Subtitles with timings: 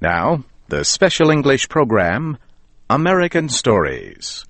[0.00, 2.38] Now, the special English program,
[2.88, 4.44] American Stories.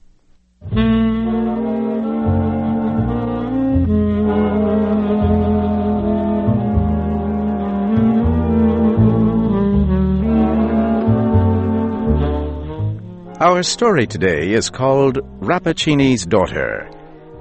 [13.40, 16.90] Our story today is called Rappaccini's Daughter.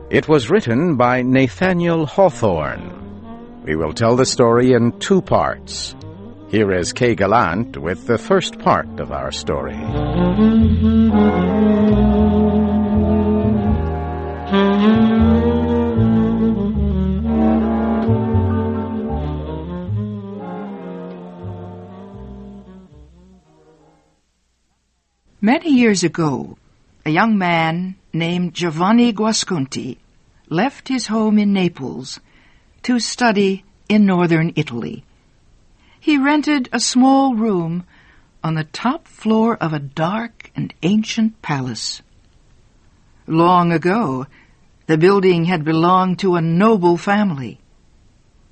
[0.09, 3.63] It was written by Nathaniel Hawthorne.
[3.65, 5.93] We will tell the story in two parts.
[6.50, 9.75] Here is Kay Gallant with the first part of our story.
[25.41, 26.57] Many years ago,
[27.05, 29.97] a young man named Giovanni Guasconti
[30.47, 32.22] left his home in Naples
[32.83, 35.03] to study in northern Italy.
[36.00, 37.83] He rented a small room
[38.44, 42.02] on the top floor of a dark and ancient palace.
[43.25, 44.27] Long ago,
[44.86, 47.59] the building had belonged to a noble family.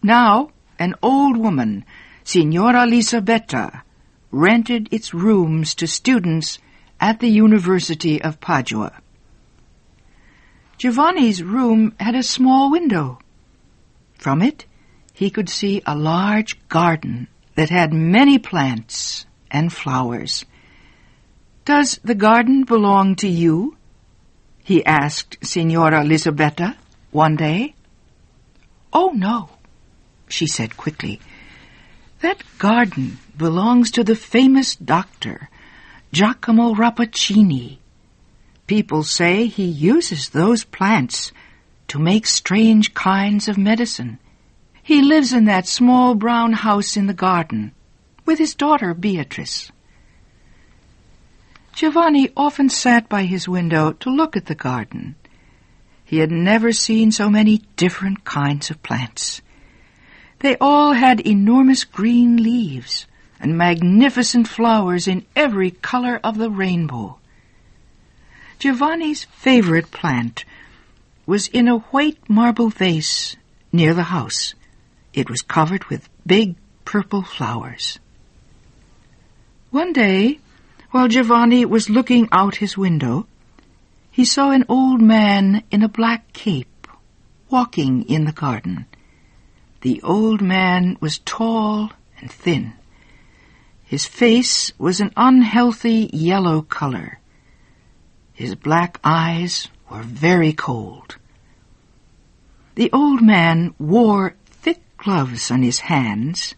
[0.04, 1.86] Now, an old woman,
[2.24, 3.84] Signora Lisabetta,
[4.32, 6.60] rented its rooms to students
[7.00, 8.92] at the University of Padua.
[10.78, 13.20] Giovanni's room had a small window.
[14.18, 14.66] From it,
[15.14, 20.46] he could see a large garden that had many plants and flowers.
[21.66, 23.78] Does the garden belong to you?
[24.64, 26.76] he asked Signora Lisabetta
[27.12, 27.76] one day.
[28.92, 29.50] Oh, no,
[30.28, 31.20] she said quickly.
[32.22, 35.50] That garden belongs to the famous doctor,
[36.12, 37.78] Giacomo Rappaccini.
[38.68, 41.32] People say he uses those plants
[41.88, 44.18] to make strange kinds of medicine.
[44.86, 47.72] He lives in that small brown house in the garden
[48.24, 49.72] with his daughter Beatrice.
[51.74, 55.16] Giovanni often sat by his window to look at the garden.
[56.04, 59.42] He had never seen so many different kinds of plants.
[60.42, 63.08] They all had enormous green leaves
[63.40, 67.18] and magnificent flowers in every color of the rainbow.
[68.60, 70.46] Giovanni's favorite plant
[71.26, 73.36] was in a white marble vase
[73.72, 74.54] near the house.
[75.16, 78.00] It was covered with big purple flowers.
[79.72, 80.40] One day,
[80.92, 83.26] while Giovanni was looking out his window,
[84.12, 86.88] he saw an old man in a black cape
[87.50, 88.86] walking in the garden.
[89.82, 92.74] The old man was tall and thin.
[93.86, 97.20] His face was an unhealthy yellow color.
[98.34, 101.16] His black eyes were very cold.
[102.76, 104.36] The old man wore
[105.06, 106.56] gloves on his hands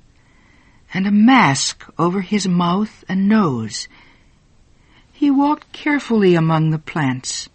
[0.94, 3.90] and a mask over his mouth and nose.
[5.12, 7.50] He walked carefully among the plants,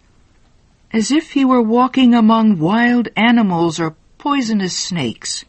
[0.91, 5.45] as if he were walking among wild animals or poisonous snakes.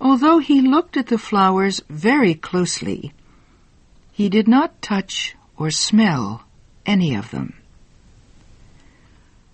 [0.00, 3.12] Although he looked at the flowers very closely,
[4.10, 6.44] he did not touch or smell
[6.86, 7.52] any of them.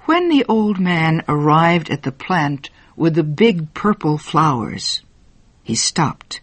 [0.03, 5.03] When the old man arrived at the plant with the big purple flowers,
[5.63, 6.41] he stopped.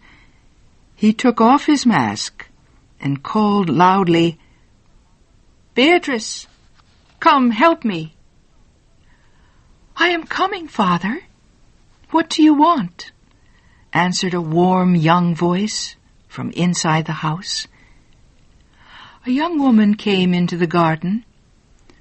[0.94, 2.48] He took off his mask
[2.98, 4.38] and called loudly,
[5.74, 6.46] Beatrice,
[7.20, 8.14] come help me.
[9.96, 11.20] I am coming, father.
[12.10, 13.12] What do you want?
[13.92, 15.96] answered a warm young voice
[16.26, 17.66] from inside the house.
[19.26, 21.26] A young woman came into the garden.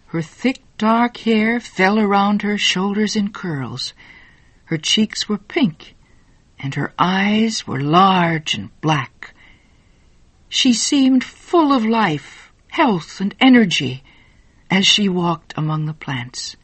[0.08, 3.94] Her thick dark hair fell around her shoulders in curls.
[4.66, 5.96] Her cheeks were pink,
[6.58, 9.34] and her eyes were large and black.
[10.50, 14.04] She seemed full of life, health, and energy
[14.72, 16.56] as she walked among the plants.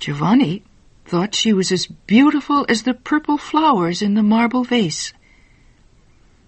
[0.00, 0.64] Giovanni
[1.04, 5.12] thought she was as beautiful as the purple flowers in the marble vase.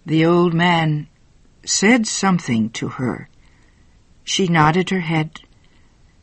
[0.04, 1.08] The old man
[1.64, 3.28] said something to her.
[4.24, 5.40] She nodded her head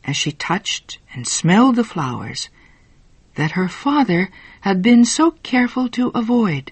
[0.04, 2.50] as she touched and smelled the flowers
[3.38, 4.30] that her father
[4.62, 6.72] had been so careful to avoid.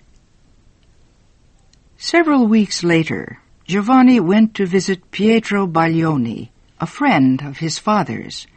[1.95, 8.47] Several weeks later, Giovanni went to visit Pietro Baglioni, a friend of his father's.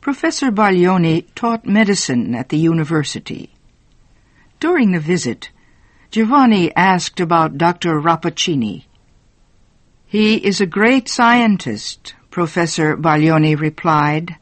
[0.00, 3.54] Professor Baglioni taught medicine at the university.
[4.60, 5.50] During the visit,
[6.10, 8.00] Giovanni asked about Dr.
[8.00, 8.84] Rappaccini.
[10.06, 14.36] He is a great scientist, Professor Baglioni replied,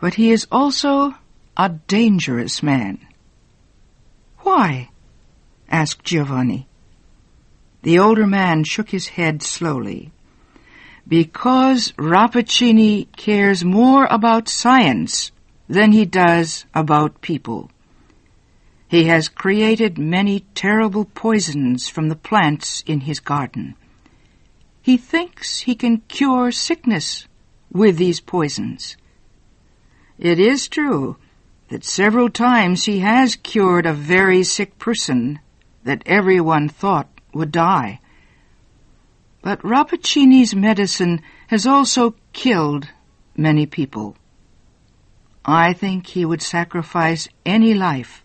[0.00, 1.14] but he is also
[1.56, 2.98] a dangerous man.
[4.38, 4.88] Why?
[5.68, 6.66] asked Giovanni.
[7.82, 10.12] The older man shook his head slowly.
[11.06, 15.32] Because Rappaccini cares more about science
[15.68, 17.70] than he does about people.
[18.88, 23.74] He has created many terrible poisons from the plants in his garden.
[24.82, 27.26] He thinks he can cure sickness
[27.70, 28.96] with these poisons.
[30.18, 31.16] It is true
[31.72, 35.40] that several times he has cured a very sick person
[35.84, 37.98] that everyone thought would die.
[39.40, 42.88] But Rappaccini's medicine has also killed
[43.34, 44.16] many people.
[45.46, 48.22] I think he would sacrifice any life,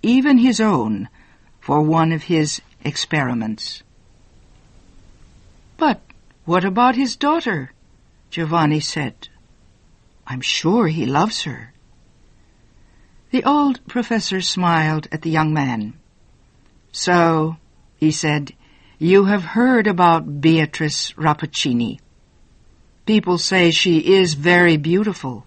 [0.00, 1.08] even his own,
[1.58, 3.82] for one of his experiments.
[5.76, 6.00] But
[6.44, 7.72] what about his daughter?
[8.30, 9.26] Giovanni said.
[10.28, 11.72] I'm sure he loves her.
[13.30, 15.94] The old professor smiled at the young man.
[16.92, 17.56] So,
[17.96, 18.52] he said,
[18.98, 22.00] you have heard about Beatrice Rappaccini.
[23.06, 25.46] People say she is very beautiful.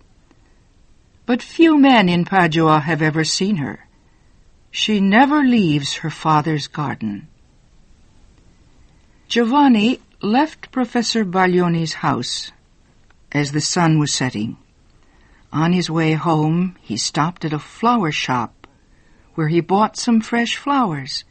[1.25, 3.88] But few men in Padua have ever seen her.
[4.72, 7.27] She never leaves her father's garden.
[9.27, 12.51] Giovanni left Professor Baglioni's house
[13.31, 14.57] as the sun was setting.
[15.53, 18.68] On his way home, he stopped at a flower shop
[19.36, 21.25] where he bought some fresh flowers.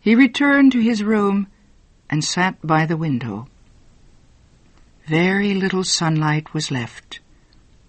[0.00, 1.46] He returned to his room
[2.08, 3.48] and sat by the window.
[5.06, 7.20] Very little sunlight was left.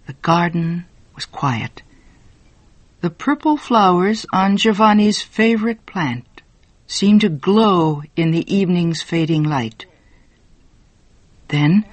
[0.05, 0.85] The garden
[1.15, 1.81] was quiet.
[2.99, 6.41] The purple flowers on Giovanni's favorite plant
[6.87, 9.85] seemed to glow in the evening's fading light.
[11.47, 11.85] Then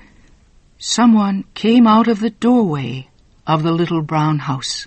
[0.78, 3.08] someone came out of the doorway
[3.48, 4.86] of the little brown house.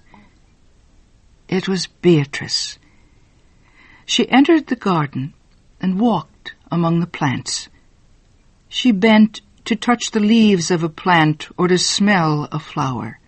[1.49, 2.77] It was Beatrice.
[4.05, 5.33] She entered the garden
[5.81, 7.69] and walked among the plants.
[8.69, 13.19] She bent to touch the leaves of a plant or to smell a flower.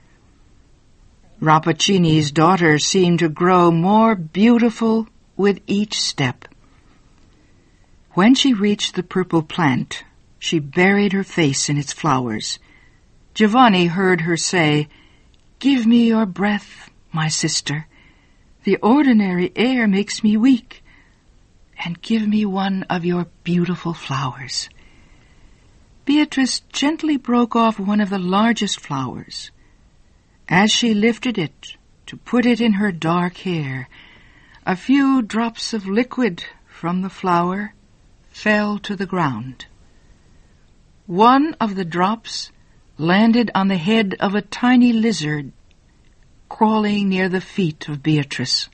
[1.42, 6.46] Rappaccini's daughter seemed to grow more beautiful with each step.
[8.12, 10.04] When she reached the purple plant,
[10.38, 12.60] she buried her face in its flowers.
[13.34, 14.88] Giovanni heard her say,
[15.64, 17.88] Give me your breath, my sister.
[18.66, 20.84] The ordinary air makes me weak.
[21.86, 24.68] And give me one of your beautiful flowers.
[26.04, 29.52] Beatrice gently broke off one of the largest flowers.
[30.50, 31.78] As she lifted it
[32.08, 33.88] to put it in her dark hair,
[34.66, 37.74] a few drops of liquid from the flower
[38.28, 39.68] fell to the ground.
[41.06, 42.52] One of the drops
[42.98, 45.52] landed on the head of a tiny lizard
[46.50, 48.70] crawling near the feet of Beatrice.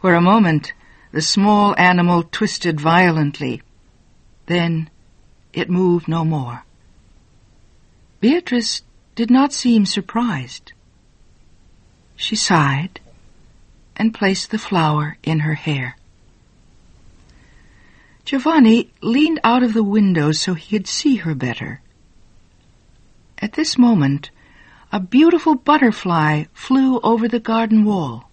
[0.00, 0.72] For a moment,
[1.10, 3.62] the small animal twisted violently.
[4.46, 4.90] Then
[5.52, 6.64] it moved no more.
[8.20, 8.82] Beatrice
[9.14, 10.72] did not seem surprised.
[12.16, 13.00] She sighed
[13.96, 15.96] and placed the flower in her hair.
[18.24, 21.80] Giovanni leaned out of the window so he could see her better.
[23.38, 24.30] At this moment,
[24.92, 28.30] a beautiful butterfly flew over the garden wall.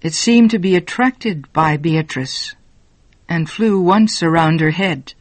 [0.00, 2.54] It seemed to be attracted by Beatrice
[3.28, 5.14] and flew once around her head.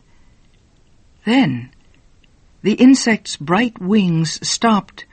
[1.25, 1.71] Then
[2.61, 5.06] the insect's bright wings stopped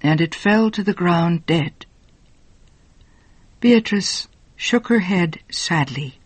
[0.00, 1.86] and it fell to the ground dead.
[3.60, 6.18] Beatrice shook her head sadly.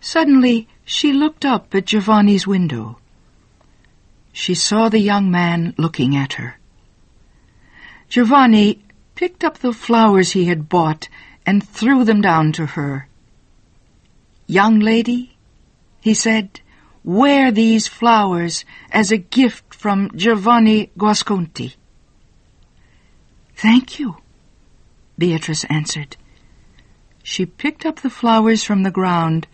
[0.00, 2.99] Suddenly, she looked up at Giovanni's window.
[4.40, 6.56] She saw the young man looking at her.
[8.08, 8.82] Giovanni
[9.14, 11.10] picked up the flowers he had bought
[11.44, 13.06] and threw them down to her.
[14.46, 15.36] Young lady,
[16.00, 16.60] he said,
[17.04, 21.74] wear these flowers as a gift from Giovanni Guasconti.
[23.54, 24.16] Thank you,
[25.18, 26.16] Beatrice answered.
[27.22, 29.48] She picked up the flowers from the ground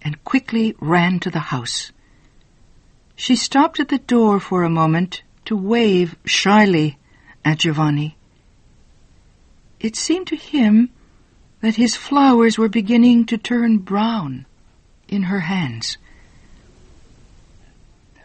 [0.00, 1.90] and quickly ran to the house.
[3.20, 6.96] She stopped at the door for a moment to wave shyly
[7.44, 8.16] at Giovanni.
[9.78, 10.88] It seemed to him
[11.60, 14.46] that his flowers were beginning to turn brown
[15.06, 15.98] in her hands.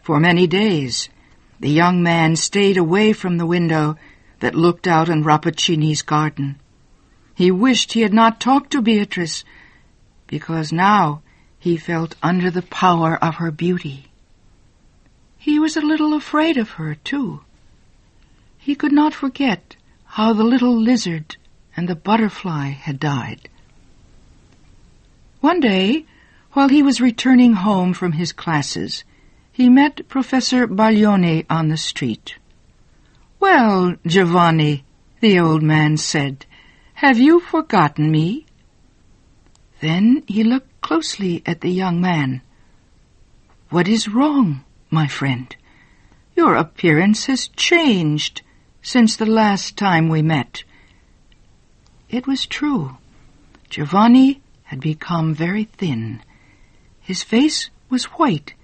[0.02, 1.10] For many days,
[1.60, 3.98] the young man stayed away from the window
[4.40, 6.58] that looked out on Rappaccini's garden.
[7.34, 9.44] He wished he had not talked to Beatrice,
[10.26, 11.20] because now
[11.58, 14.06] he felt under the power of her beauty.
[15.46, 17.42] He was a little afraid of her, too.
[18.58, 21.36] He could not forget how the little lizard
[21.76, 23.48] and the butterfly had died.
[25.40, 26.04] One day,
[26.54, 29.04] while he was returning home from his classes,
[29.52, 32.34] he met Professor Baglioni on the street.
[33.38, 34.84] Well, Giovanni,
[35.20, 36.44] the old man said,
[36.94, 38.46] have you forgotten me?
[39.78, 42.42] Then he looked closely at the young man.
[43.70, 45.54] What is wrong, my friend?
[46.36, 48.42] Your appearance has changed
[48.82, 50.64] since the last time we met.
[52.08, 52.96] It was true.
[53.68, 56.22] Giovanni had become very thin.
[57.00, 58.54] His face was white,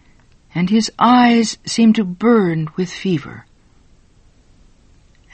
[0.55, 3.47] and his eyes seemed to burn with fever.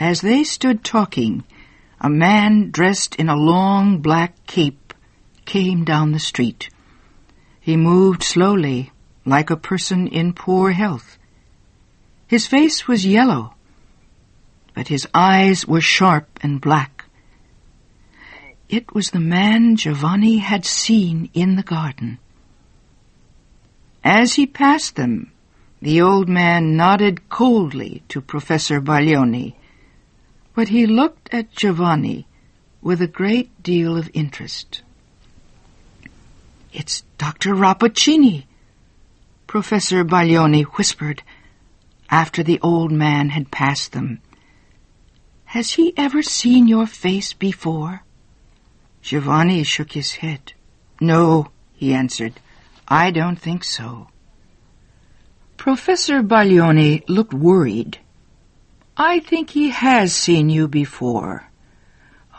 [0.01, 1.45] As they stood talking,
[2.01, 4.95] a man dressed in a long black cape
[5.45, 6.71] came down the street.
[7.61, 8.93] He moved slowly,
[9.29, 11.19] like a person in poor health.
[12.27, 13.55] His face was yellow,
[14.75, 17.05] but his eyes were sharp and black.
[18.69, 22.19] It was the man Giovanni had seen in the garden.
[24.05, 25.33] As he passed them,
[25.81, 29.55] the old man nodded coldly to Professor Baglioni,
[30.55, 32.27] but he looked at Giovanni
[32.83, 34.83] with a great deal of interest.
[36.73, 37.55] It's Dr.
[37.55, 38.45] Rappaccini,
[39.49, 41.23] Professor Baglioni whispered
[42.11, 44.21] after the old man had passed them.
[45.47, 48.03] Has he ever seen your face before?
[49.01, 50.53] Giovanni shook his head.
[51.01, 52.35] No, he answered.
[52.87, 54.09] I don't think so.
[55.57, 57.99] Professor Baglioni looked worried.
[58.99, 61.49] I think he has seen you before.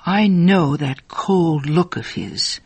[0.06, 2.60] I know that cold look of his.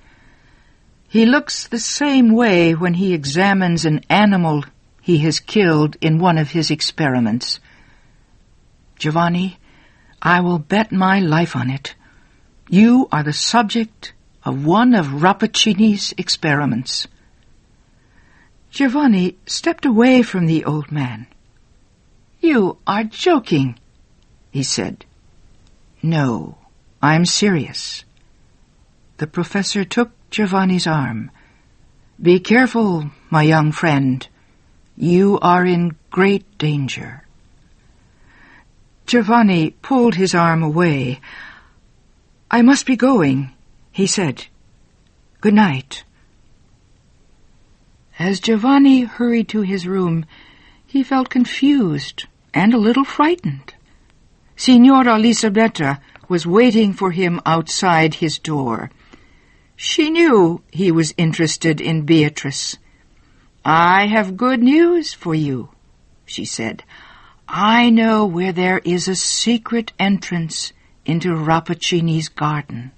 [1.13, 4.65] He looks the same way when he examines an animal
[4.99, 7.59] he has killed in one of his experiments.
[8.97, 9.59] Giovanni,
[10.23, 11.93] I will bet my life on it.
[12.67, 17.07] You are the subject of one of Rappaccini's experiments.
[18.71, 21.27] Giovanni stepped away from the old man.
[22.41, 23.77] You are joking,
[24.49, 25.05] he said.
[26.01, 26.57] No,
[27.03, 28.03] I'm serious.
[29.17, 31.29] The professor took Giovanni's arm.
[32.19, 34.27] Be careful, my young friend.
[34.97, 37.23] You are in great danger.
[39.05, 41.21] Giovanni pulled his arm away.
[42.49, 43.51] I must be going,
[43.91, 44.47] he said.
[45.39, 46.03] Good night.
[48.17, 50.25] As Giovanni hurried to his room,
[50.87, 52.25] he felt confused
[52.55, 53.75] and a little frightened.
[54.55, 58.89] Signora Lisabetta was waiting for him outside his door.
[59.85, 62.77] She knew he was interested in Beatrice.
[63.65, 65.71] I have good news for you,
[66.25, 66.83] she said.
[67.49, 70.71] I know where there is a secret entrance
[71.05, 72.93] into Rappaccini's garden.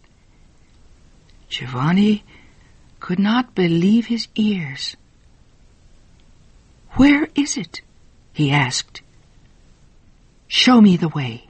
[1.49, 2.23] Giovanni
[2.99, 4.95] could not believe his ears.
[6.91, 7.81] Where is it?
[8.31, 9.01] he asked.
[10.47, 11.49] Show me the way.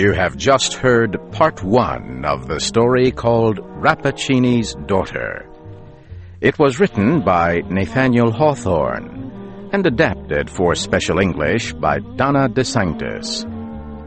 [0.00, 5.46] You have just heard part one of the story called Rappaccini's Daughter.
[6.40, 13.44] It was written by Nathaniel Hawthorne and adapted for special English by Donna De Sanctis.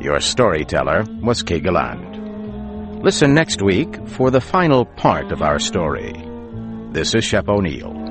[0.01, 3.03] Your storyteller was Kay Gallant.
[3.03, 6.13] Listen next week for the final part of our story.
[6.91, 8.02] This is Shep O'Neal.